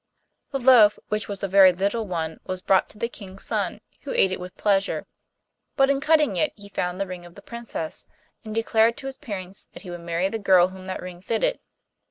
[0.49, 4.11] The loaf, which was a very little one, was brought to the King's son, who
[4.11, 5.05] ate it with pleasure.
[5.75, 8.07] But in cutting it he found the ring of the Princess,
[8.43, 11.59] and declared to his parents that he would marry the girl whom that ring fitted.